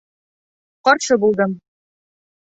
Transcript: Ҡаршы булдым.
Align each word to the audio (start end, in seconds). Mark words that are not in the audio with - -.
Ҡаршы 0.87 1.17
булдым. 1.25 1.53